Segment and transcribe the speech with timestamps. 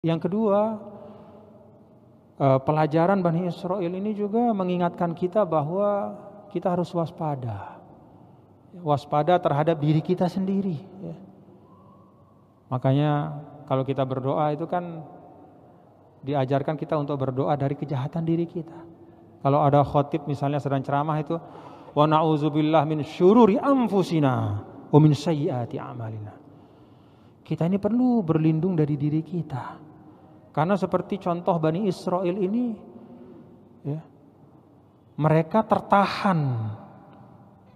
[0.00, 0.80] Yang kedua,
[2.40, 6.16] eh, pelajaran Bani Israel ini juga mengingatkan kita bahwa
[6.48, 7.76] kita harus waspada.
[8.80, 10.80] Waspada terhadap diri kita sendiri.
[11.04, 11.16] Ya.
[12.72, 15.04] Makanya kalau kita berdoa itu kan
[16.24, 18.80] diajarkan kita untuk berdoa dari kejahatan diri kita.
[19.44, 21.36] Kalau ada khotib misalnya sedang ceramah itu
[21.92, 26.32] wa na'udzubillah min syururi anfusina wa min sayyiati amalina.
[27.44, 29.89] Kita ini perlu berlindung dari diri kita.
[30.50, 32.74] Karena seperti contoh Bani Israel ini
[33.86, 34.00] ya,
[35.20, 36.40] mereka tertahan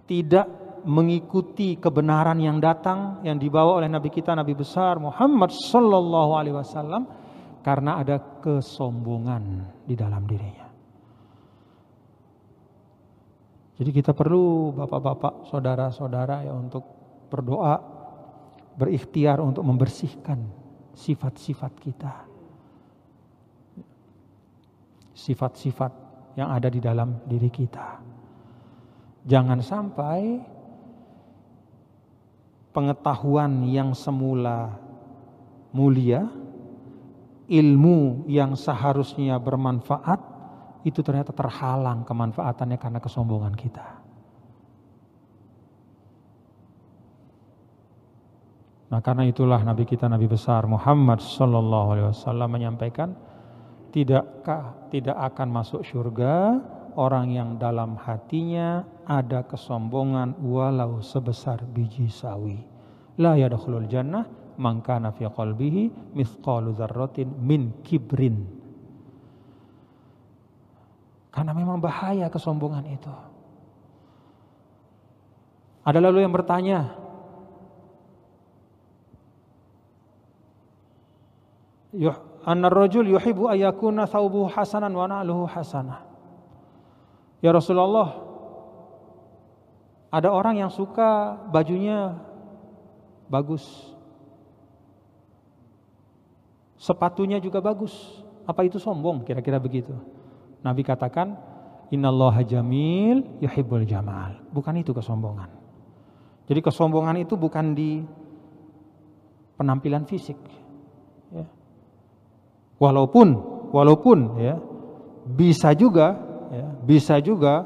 [0.05, 0.47] tidak
[0.85, 7.09] mengikuti kebenaran yang datang yang dibawa oleh Nabi kita Nabi besar Muhammad sallallahu alaihi wasallam
[7.65, 10.69] karena ada kesombongan di dalam dirinya.
[13.75, 16.85] Jadi kita perlu bapak-bapak, saudara-saudara ya untuk
[17.27, 17.75] berdoa,
[18.77, 20.39] berikhtiar untuk membersihkan
[20.95, 22.34] sifat-sifat kita.
[25.15, 25.91] Sifat-sifat
[26.35, 28.03] yang ada di dalam diri kita.
[29.25, 30.43] Jangan sampai
[32.75, 34.75] pengetahuan yang semula
[35.71, 36.27] mulia
[37.47, 40.19] ilmu yang seharusnya bermanfaat
[40.85, 44.05] itu ternyata terhalang kemanfaatannya karena kesombongan kita.
[48.93, 53.17] Nah karena itulah Nabi kita Nabi besar Muhammad Sallallahu Alaihi Wasallam menyampaikan
[53.95, 56.59] tidakkah tidak akan masuk surga
[56.99, 62.59] orang yang dalam hatinya ada kesombongan walau sebesar biji sawi.
[63.15, 64.27] La yadkhulul jannah
[64.59, 68.43] mangkana fi qalbihi mithqalu dzarratin min kibrin.
[71.31, 73.15] Karena memang bahaya kesombongan itu.
[75.87, 77.05] Ada lalu yang bertanya,
[81.95, 86.05] Yuh, anna rajul yuhibbu ayakuna thawbuhu hasanan wa na'luhu hasanah.
[87.41, 88.21] Ya Rasulullah,
[90.13, 92.15] ada orang yang suka bajunya
[93.27, 93.65] bagus,
[96.77, 97.91] sepatunya juga bagus.
[98.45, 99.25] Apa itu sombong?
[99.25, 99.97] Kira-kira begitu.
[100.61, 101.33] Nabi katakan,
[101.89, 104.37] Innallaha jamil yuhibbul jamal.
[104.53, 105.49] Bukan itu kesombongan.
[106.45, 108.05] Jadi kesombongan itu bukan di
[109.57, 110.37] penampilan fisik.
[111.33, 111.45] Ya.
[112.75, 113.27] Walaupun,
[113.71, 114.59] walaupun ya
[115.25, 116.19] bisa juga,
[116.51, 117.63] ya, bisa juga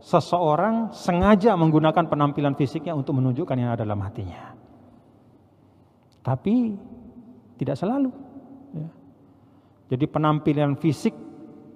[0.00, 4.56] seseorang sengaja menggunakan penampilan fisiknya untuk menunjukkan yang ada dalam hatinya.
[6.20, 6.76] Tapi
[7.60, 8.12] tidak selalu.
[8.76, 8.88] Ya.
[9.92, 11.12] Jadi penampilan fisik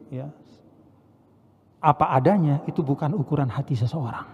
[0.08, 0.28] ya,
[1.84, 4.24] apa adanya itu bukan ukuran hati seseorang.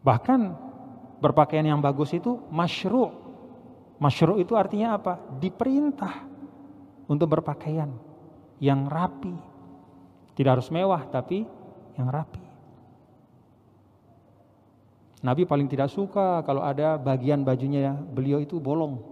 [0.00, 0.40] Bahkan
[1.20, 3.27] berpakaian yang bagus itu masyru'.
[3.98, 5.18] Masyru' itu artinya apa?
[5.42, 6.22] Diperintah
[7.10, 7.90] untuk berpakaian
[8.62, 9.34] yang rapi.
[10.38, 11.42] Tidak harus mewah tapi
[11.98, 12.48] yang rapi.
[15.18, 19.02] Nabi paling tidak suka kalau ada bagian bajunya beliau itu bolong.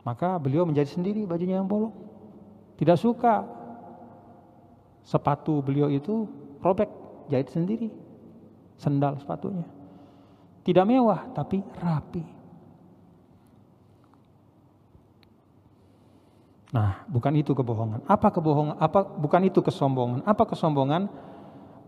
[0.00, 1.92] Maka beliau menjadi sendiri bajunya yang bolong.
[2.80, 3.44] Tidak suka
[5.04, 6.24] sepatu beliau itu
[6.64, 6.88] robek,
[7.28, 7.92] jahit sendiri.
[8.80, 9.68] Sendal sepatunya.
[10.64, 12.39] Tidak mewah tapi rapi.
[16.70, 18.06] Nah, bukan itu kebohongan.
[18.06, 18.78] Apa kebohongan?
[18.78, 20.22] Apa bukan itu kesombongan?
[20.22, 21.10] Apa kesombongan?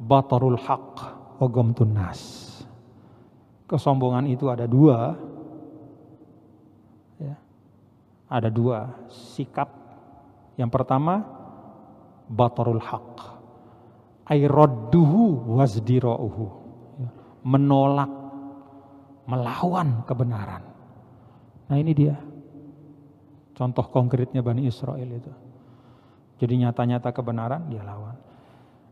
[0.03, 0.98] Batarul haq
[1.38, 1.48] wa
[1.87, 2.50] nas.
[3.71, 5.15] Kesombongan itu ada dua,
[8.32, 9.69] ada dua sikap.
[10.56, 11.21] Yang pertama
[12.32, 13.38] batarul haq.
[14.25, 16.44] Airadduhu wazdira'uhu.
[17.44, 18.09] Menolak,
[19.28, 20.65] melawan kebenaran.
[21.69, 22.16] Nah ini dia.
[23.53, 25.33] Contoh konkretnya Bani Israel itu.
[26.43, 28.17] Jadi nyata-nyata kebenaran dia lawan.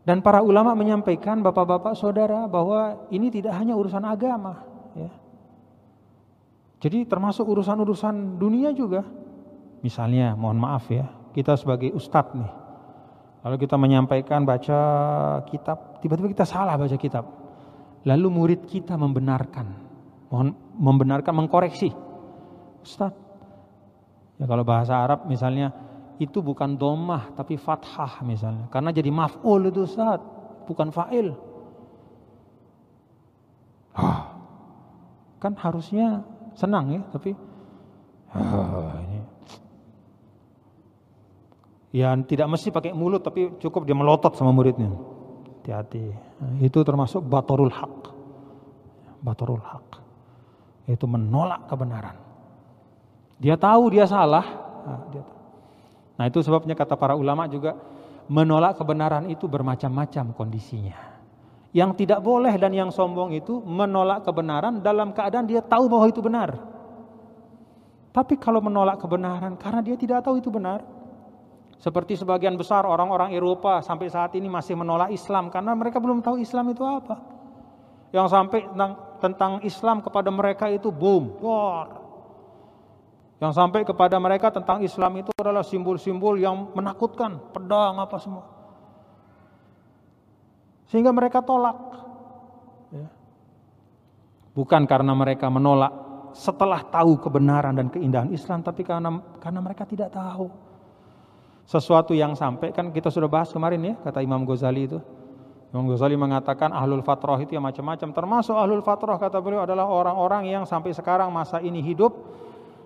[0.01, 4.65] Dan para ulama menyampaikan bapak-bapak saudara bahwa ini tidak hanya urusan agama.
[4.97, 5.11] Ya.
[6.81, 9.05] Jadi termasuk urusan-urusan dunia juga.
[9.85, 12.51] Misalnya, mohon maaf ya, kita sebagai ustadz nih,
[13.41, 14.79] kalau kita menyampaikan baca
[15.49, 17.25] kitab, tiba-tiba kita salah baca kitab.
[18.05, 19.67] Lalu murid kita membenarkan,
[20.33, 21.93] mohon membenarkan, mengkoreksi.
[22.81, 23.30] Ustadz,
[24.41, 25.69] ya kalau bahasa Arab misalnya,
[26.17, 28.65] itu bukan domah tapi fathah misalnya.
[28.73, 30.25] Karena jadi maf'ul itu Ustadz,
[30.65, 31.29] bukan fa'il.
[34.01, 34.21] Oh,
[35.37, 36.25] kan harusnya
[36.57, 37.37] senang ya, tapi
[38.33, 39.19] oh, ini
[41.91, 44.95] Ya tidak mesti pakai mulut tapi cukup dia melotot sama muridnya.
[45.59, 46.07] Hati-hati.
[46.63, 47.95] Itu termasuk batorul hak.
[49.19, 49.99] Batorul hak.
[50.87, 52.30] Itu menolak kebenaran.
[53.41, 54.45] Dia tahu dia salah.
[54.85, 54.99] Nah,
[56.13, 57.73] nah itu sebabnya kata para ulama juga
[58.29, 60.95] menolak kebenaran itu bermacam-macam kondisinya.
[61.73, 66.21] Yang tidak boleh dan yang sombong itu menolak kebenaran dalam keadaan dia tahu bahwa itu
[66.21, 66.53] benar.
[68.11, 70.83] Tapi kalau menolak kebenaran karena dia tidak tahu itu benar,
[71.81, 76.37] seperti sebagian besar orang-orang Eropa sampai saat ini masih menolak Islam karena mereka belum tahu
[76.37, 77.17] Islam itu apa.
[78.11, 78.93] Yang sampai tentang,
[79.23, 82.10] tentang Islam kepada mereka itu boom, war.
[83.41, 88.45] Yang sampai kepada mereka tentang Islam itu adalah simbol-simbol yang menakutkan, pedang apa semua.
[90.85, 91.73] Sehingga mereka tolak.
[92.93, 93.09] Ya.
[94.53, 95.89] Bukan karena mereka menolak
[96.37, 99.09] setelah tahu kebenaran dan keindahan Islam, tapi karena
[99.41, 100.53] karena mereka tidak tahu
[101.65, 104.99] sesuatu yang sampai kan kita sudah bahas kemarin ya kata Imam Ghazali itu.
[105.71, 110.51] Imam Ghazali mengatakan ahlul fatrah itu yang macam-macam termasuk ahlul fatrah kata beliau adalah orang-orang
[110.51, 112.11] yang sampai sekarang masa ini hidup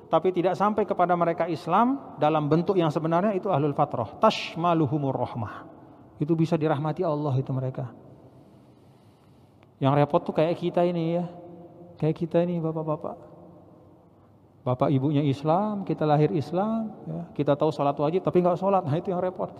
[0.08, 4.18] tapi tidak sampai kepada mereka Islam dalam bentuk yang sebenarnya itu ahlul fatrah.
[4.22, 5.66] Tashmaluhumur rahmah.
[6.22, 7.92] Itu bisa dirahmati Allah itu mereka.
[9.82, 11.26] Yang repot tuh kayak kita ini ya.
[12.00, 13.18] Kayak kita ini bapak-bapak.
[14.66, 18.98] Bapak ibunya Islam, kita lahir Islam, ya, kita tahu sholat wajib tapi nggak sholat, nah
[18.98, 19.54] itu yang repot.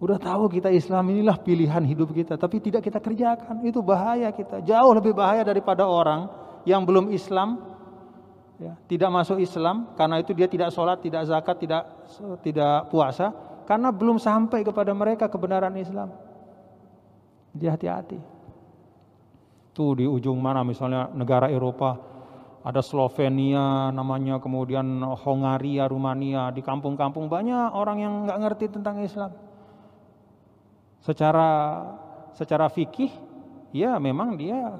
[0.00, 4.64] Udah tahu kita Islam inilah pilihan hidup kita, tapi tidak kita kerjakan, itu bahaya kita.
[4.64, 6.32] Jauh lebih bahaya daripada orang
[6.64, 7.60] yang belum Islam,
[8.58, 11.82] ya, tidak masuk Islam, karena itu dia tidak sholat, tidak zakat, tidak
[12.42, 13.32] tidak puasa,
[13.64, 16.10] karena belum sampai kepada mereka kebenaran Islam.
[17.54, 18.18] Jadi hati-hati.
[19.72, 21.96] Tuh di ujung mana misalnya negara Eropa,
[22.66, 29.32] ada Slovenia namanya, kemudian Hongaria, Rumania, di kampung-kampung banyak orang yang nggak ngerti tentang Islam.
[30.98, 31.48] Secara
[32.34, 33.10] secara fikih,
[33.70, 34.76] ya memang dia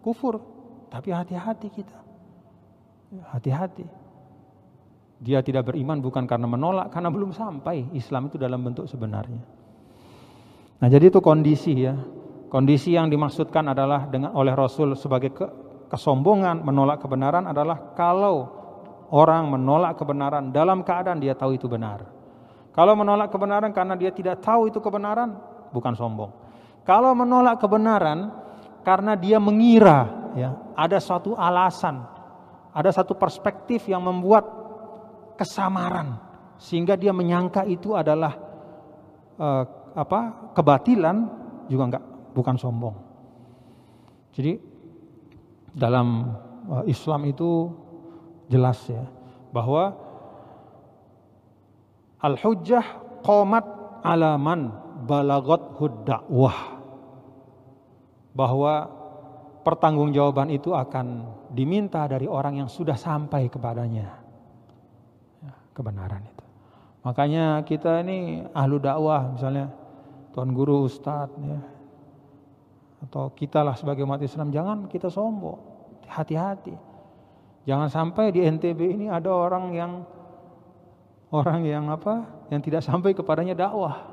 [0.00, 0.40] kufur,
[0.88, 1.98] tapi hati-hati kita,
[3.10, 3.86] hati-hati.
[5.20, 9.42] Dia tidak beriman bukan karena menolak, karena belum sampai Islam itu dalam bentuk sebenarnya.
[10.80, 11.92] Nah jadi itu kondisi ya,
[12.48, 15.46] kondisi yang dimaksudkan adalah dengan oleh Rasul sebagai ke,
[15.92, 18.48] kesombongan menolak kebenaran adalah kalau
[19.12, 22.08] orang menolak kebenaran dalam keadaan dia tahu itu benar.
[22.72, 25.36] Kalau menolak kebenaran karena dia tidak tahu itu kebenaran,
[25.74, 26.32] bukan sombong.
[26.86, 28.32] Kalau menolak kebenaran
[28.86, 32.08] karena dia mengira ya, ada suatu alasan,
[32.70, 34.46] ada satu perspektif yang membuat
[35.34, 36.18] kesamaran
[36.60, 38.36] sehingga dia menyangka itu adalah
[39.40, 39.64] uh,
[39.96, 40.52] apa?
[40.54, 41.16] kebatilan
[41.66, 42.04] juga enggak
[42.36, 42.96] bukan sombong.
[44.30, 44.60] Jadi
[45.74, 46.36] dalam
[46.70, 47.70] uh, Islam itu
[48.50, 49.06] jelas ya
[49.50, 49.94] bahwa
[52.22, 52.84] al-hujjah
[53.26, 53.64] qomat
[54.02, 54.70] alaman
[55.06, 56.78] balagot hudda'wah
[58.36, 58.99] bahwa
[59.60, 64.08] pertanggungjawaban itu akan diminta dari orang yang sudah sampai kepadanya.
[65.44, 66.44] Ya, kebenaran itu.
[67.00, 69.72] Makanya kita ini ahlu dakwah misalnya
[70.36, 71.60] tuan guru ustadz ya.
[73.00, 75.56] Atau kita lah sebagai umat Islam jangan kita sombong.
[76.04, 76.76] Hati-hati.
[77.64, 79.92] Jangan sampai di NTB ini ada orang yang
[81.30, 84.10] orang yang apa yang tidak sampai kepadanya dakwah.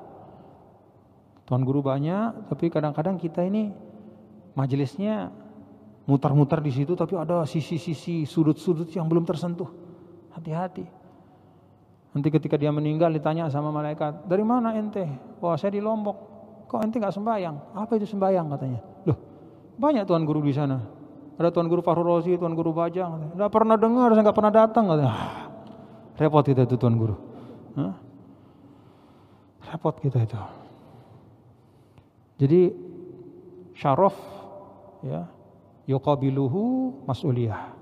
[1.48, 3.72] Tuan guru banyak tapi kadang-kadang kita ini
[4.58, 5.30] majelisnya
[6.10, 9.70] mutar-mutar di situ tapi ada sisi-sisi sudut-sudut yang belum tersentuh
[10.34, 10.90] hati-hati
[12.18, 15.06] nanti ketika dia meninggal ditanya sama malaikat dari mana ente
[15.38, 17.56] wah saya di Lombok kok ente nggak sembahyang?
[17.74, 18.80] Apa itu sembahyang katanya?
[19.08, 19.18] Loh,
[19.80, 20.78] banyak tuan guru di sana.
[21.40, 23.34] Ada tuan guru Fahru Rozi, tuan guru Bajang.
[23.40, 25.14] Nggak pernah dengar, saya nggak pernah datang katanya.
[25.16, 25.48] Ah,
[26.20, 27.16] repot kita itu tuan guru.
[27.80, 27.96] Hah?
[29.72, 30.40] Repot kita itu.
[32.38, 32.62] Jadi
[33.74, 34.14] syaraf
[35.04, 35.28] ya
[35.88, 37.76] yuqabiluhu mas'uliyah.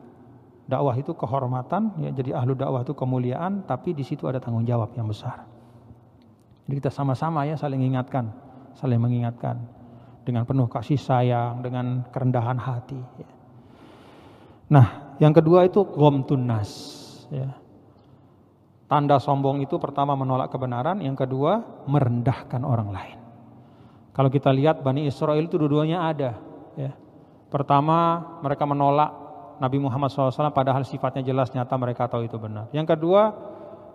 [0.65, 4.97] Dakwah itu kehormatan, ya, jadi ahlu dakwah itu kemuliaan, tapi di situ ada tanggung jawab
[4.97, 5.45] yang besar.
[6.65, 8.33] Jadi kita sama-sama ya saling ingatkan
[8.75, 9.55] saling mengingatkan
[10.27, 12.97] dengan penuh kasih sayang, dengan kerendahan hati.
[12.97, 13.29] Ya.
[14.73, 14.87] Nah,
[15.21, 16.69] yang kedua itu gomtunas.
[17.29, 17.55] Ya.
[18.85, 23.17] Tanda sombong itu pertama menolak kebenaran, yang kedua merendahkan orang lain.
[24.13, 26.31] Kalau kita lihat Bani Israel itu dua-duanya ada.
[26.73, 26.91] Ya.
[27.55, 29.15] Pertama mereka menolak
[29.63, 32.67] Nabi Muhammad SAW padahal sifatnya jelas nyata mereka tahu itu benar.
[32.75, 33.31] Yang kedua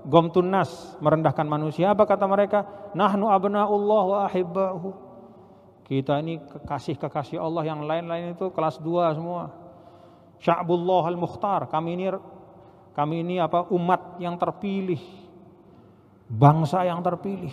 [0.09, 1.93] gomtunas merendahkan manusia.
[1.93, 2.65] Apa kata mereka?
[2.97, 4.89] Nahnu abnaullah wa ahibbahu.
[5.85, 9.53] Kita ini kekasih kekasih Allah yang lain-lain itu kelas dua semua.
[10.41, 12.17] Sya'bullah al-mukhtar kami ini
[12.97, 15.05] kami ini apa umat yang terpilih.
[16.33, 17.53] Bangsa yang terpilih.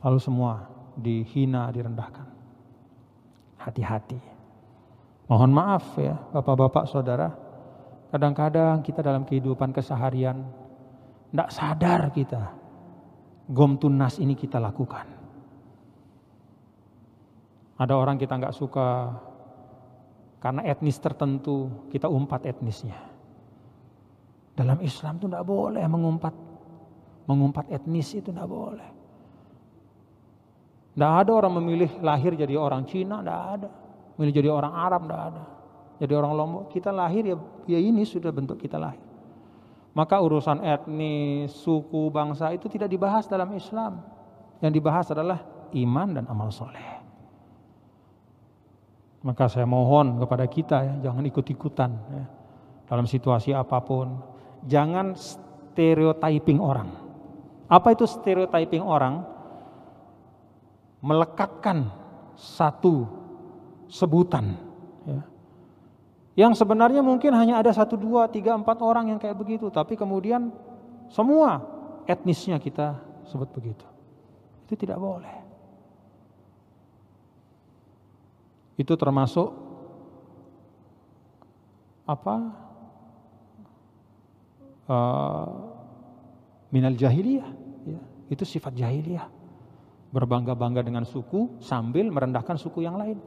[0.00, 2.32] Lalu semua dihina direndahkan.
[3.60, 4.33] Hati-hati
[5.28, 7.44] mohon maaf ya bapak-bapak saudara
[8.14, 10.38] Kadang-kadang kita dalam kehidupan keseharian
[11.34, 12.46] tidak sadar kita
[13.50, 15.02] gom tunas ini kita lakukan.
[17.74, 19.18] Ada orang kita nggak suka
[20.38, 22.94] karena etnis tertentu kita umpat etnisnya.
[24.54, 26.34] Dalam Islam itu tidak boleh mengumpat
[27.26, 28.90] mengumpat etnis itu tidak boleh.
[30.94, 33.70] Tidak ada orang memilih lahir jadi orang Cina, tidak ada.
[34.14, 35.42] Memilih jadi orang Arab, tidak ada.
[35.98, 37.36] Jadi orang Lombok, kita lahir ya,
[37.70, 39.00] ya ini sudah bentuk kita lahir.
[39.94, 44.02] Maka urusan etnis, suku, bangsa itu tidak dibahas dalam Islam.
[44.58, 45.38] Yang dibahas adalah
[45.70, 47.02] iman dan amal soleh.
[49.22, 52.24] Maka saya mohon kepada kita ya, jangan ikut-ikutan ya,
[52.90, 54.18] dalam situasi apa pun.
[54.66, 56.90] Jangan stereotyping orang.
[57.70, 59.34] Apa itu stereotyping orang?
[61.04, 61.92] melekatkan
[62.32, 63.04] satu
[63.88, 64.56] sebutan.
[65.04, 65.22] Ya.
[66.34, 69.70] Yang sebenarnya mungkin hanya ada satu, dua, tiga, empat orang yang kayak begitu.
[69.70, 70.50] Tapi kemudian
[71.06, 71.62] semua
[72.10, 72.98] etnisnya kita
[73.30, 73.86] sebut begitu.
[74.66, 75.36] Itu tidak boleh.
[78.74, 79.54] Itu termasuk
[82.04, 82.36] apa?
[84.84, 85.48] Uh,
[86.74, 87.50] minal jahiliyah.
[87.86, 88.00] Ya.
[88.26, 89.30] Itu sifat jahiliyah
[90.14, 93.18] berbangga-bangga dengan suku sambil merendahkan suku yang lain.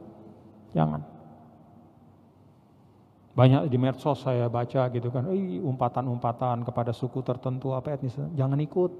[0.76, 1.00] Jangan.
[3.38, 5.30] Banyak di medsos saya baca gitu kan,
[5.62, 8.18] umpatan-umpatan kepada suku tertentu apa etnis.
[8.34, 8.92] Jangan ikut.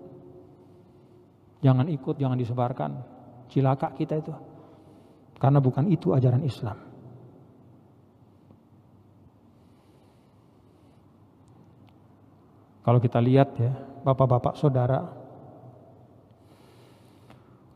[1.58, 2.90] Jangan ikut, jangan disebarkan.
[3.50, 4.30] Cilaka kita itu.
[5.42, 6.78] Karena bukan itu ajaran Islam.
[12.86, 13.74] Kalau kita lihat ya,
[14.06, 15.02] bapak-bapak saudara,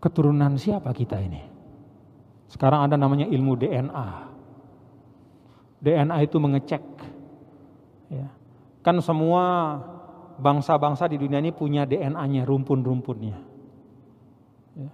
[0.01, 1.52] keturunan siapa kita ini?
[2.53, 4.09] Sekarang ada namanya ilmu DNA.
[5.81, 6.85] DNA itu mengecek.
[8.13, 8.29] Ya.
[8.85, 9.81] Kan semua
[10.37, 13.41] bangsa-bangsa di dunia ini punya DNA-nya, rumpun-rumpunnya.
[14.77, 14.93] Ya.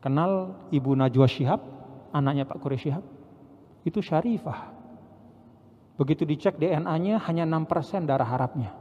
[0.00, 1.60] Kenal Ibu Najwa Shihab,
[2.16, 3.04] anaknya Pak Kure Shihab?
[3.84, 4.72] Itu syarifah.
[6.00, 8.72] Begitu dicek DNA-nya hanya 6% darah harapnya.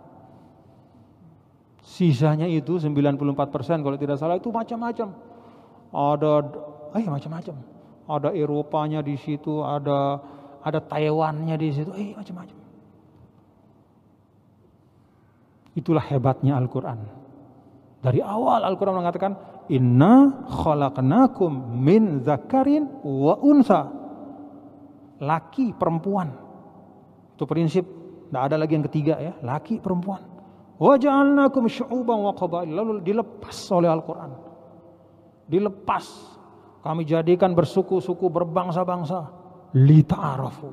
[1.84, 5.12] Sisanya itu 94% kalau tidak salah itu macam-macam.
[5.92, 6.32] Ada
[6.98, 7.56] eh macam-macam.
[8.08, 10.20] Ada Eropanya di situ, ada
[10.64, 12.58] ada Taiwannya di situ, eh macam-macam.
[15.78, 17.00] Itulah hebatnya Al-Qur'an.
[18.02, 19.38] Dari awal Al-Qur'an mengatakan
[19.70, 23.86] inna khalaqnakum min zakarin wa unsa.
[25.22, 26.34] Laki perempuan.
[27.38, 27.86] Itu prinsip,
[28.30, 30.22] tidak ada lagi yang ketiga ya, laki perempuan.
[30.78, 32.70] Waja'alnakum syu'uban wa qabail.
[32.70, 34.47] Lalu dilepas oleh Al-Quran.
[35.48, 36.06] Dilepas.
[36.84, 39.32] Kami jadikan bersuku-suku berbangsa-bangsa.
[39.76, 40.72] Lita'arafu.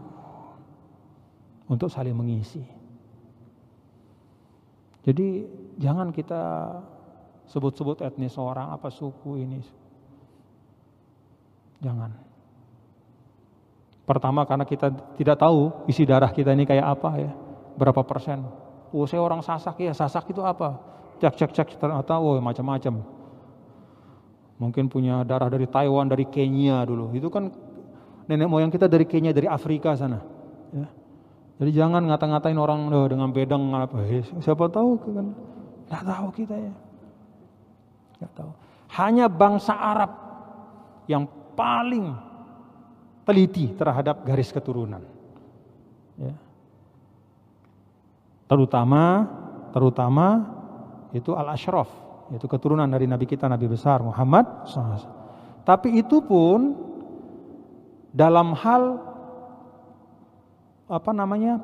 [1.70, 2.62] Untuk saling mengisi.
[5.04, 5.44] Jadi
[5.80, 6.74] jangan kita
[7.48, 9.60] sebut-sebut etnis orang apa suku ini.
[11.80, 12.12] Jangan.
[14.04, 17.32] Pertama karena kita tidak tahu isi darah kita ini kayak apa ya.
[17.74, 18.64] Berapa persen
[18.94, 20.78] oh saya orang Sasak ya, Sasak itu apa?
[21.18, 23.02] Cek cek cek ternyata oh macam-macam.
[24.58, 27.10] Mungkin punya darah dari Taiwan, dari Kenya dulu.
[27.10, 27.50] Itu kan
[28.30, 30.22] nenek moyang kita dari Kenya, dari Afrika sana.
[30.70, 30.86] Ya.
[31.58, 34.02] Jadi jangan ngata-ngatain orang oh, dengan bedang apa.
[34.06, 35.26] Eh, siapa tahu kan?
[35.90, 36.74] Nggak tahu kita ya.
[38.22, 38.50] Nggak tahu.
[38.94, 40.12] Hanya bangsa Arab
[41.10, 41.26] yang
[41.58, 42.14] paling
[43.26, 45.02] teliti terhadap garis keturunan.
[46.18, 46.34] Ya
[48.54, 49.26] terutama
[49.72, 50.26] terutama
[51.10, 51.88] itu al-ashraf
[52.32, 55.04] yaitu keturunan dari nabi kita nabi besar Muhammad SAW.
[55.64, 56.76] Tapi itu pun
[58.12, 59.00] dalam hal
[60.88, 61.60] apa namanya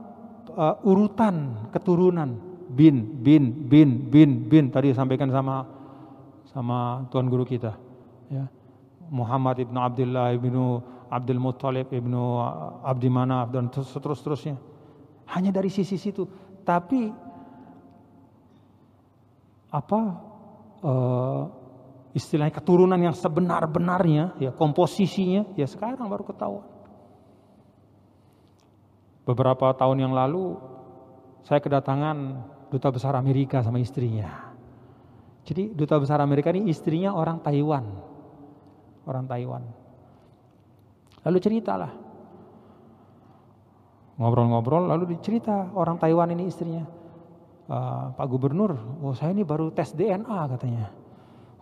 [0.56, 2.48] uh, urutan keturunan.
[2.70, 4.70] Bin bin bin bin bin.
[4.70, 5.66] Tadi sampaikan sama
[6.50, 7.74] sama tuan guru kita
[8.30, 8.46] ya.
[9.10, 10.78] Muhammad ibnu Abdullah ibnu
[11.10, 12.38] Abdul Muttalib ibnu
[12.86, 14.54] Abdi Manaf dan seterus-terusnya
[15.34, 16.26] hanya dari sisi situ.
[16.62, 17.10] Tapi
[19.70, 20.29] apa
[20.84, 21.42] uh,
[22.12, 26.66] istilahnya keturunan yang sebenar-benarnya ya komposisinya ya sekarang baru ketahuan.
[29.24, 30.58] Beberapa tahun yang lalu
[31.46, 32.16] saya kedatangan
[32.72, 34.50] duta besar Amerika sama istrinya.
[35.46, 37.84] Jadi duta besar Amerika ini istrinya orang Taiwan.
[39.06, 39.62] Orang Taiwan.
[41.20, 41.92] Lalu ceritalah
[44.20, 46.84] ngobrol-ngobrol lalu dicerita orang Taiwan ini istrinya
[47.70, 50.90] uh, Pak Gubernur oh saya ini baru tes DNA katanya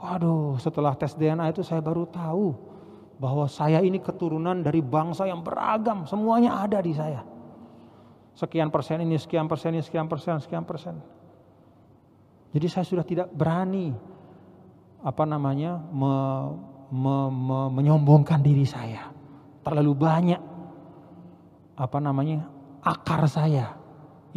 [0.01, 2.57] waduh setelah tes DNA itu saya baru tahu
[3.21, 7.21] bahwa saya ini keturunan dari bangsa yang beragam semuanya ada di saya
[8.39, 10.95] sekian persen ini, sekian persen ini, sekian persen, sekian persen.
[12.55, 13.91] Jadi saya sudah tidak berani
[15.03, 16.15] apa namanya me,
[16.95, 19.11] me, me, menyombongkan diri saya.
[19.67, 20.43] Terlalu banyak
[21.79, 22.47] apa namanya
[22.83, 23.78] akar saya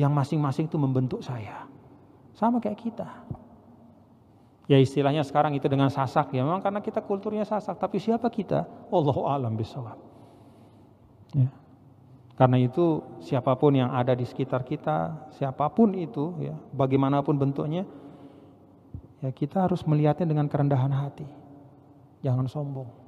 [0.01, 1.69] yang masing-masing itu membentuk saya.
[2.33, 3.09] Sama kayak kita.
[4.65, 7.77] Ya istilahnya sekarang itu dengan sasak ya memang karena kita kulturnya sasak.
[7.77, 8.65] Tapi siapa kita?
[8.89, 9.99] Allah alam bisawab.
[11.37, 11.53] Ya.
[12.39, 17.85] Karena itu siapa pun yang ada di sekitar kita, siapa pun itu ya, bagaimanapun bentuknya,
[19.21, 21.27] ya kita harus melihatnya dengan kerendahan hati.
[22.25, 23.00] Jangan sombong.